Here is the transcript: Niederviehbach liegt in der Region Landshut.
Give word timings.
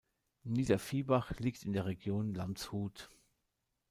Niederviehbach 0.45 1.31
liegt 1.37 1.61
in 1.63 1.73
der 1.73 1.85
Region 1.85 2.33
Landshut. 2.33 3.11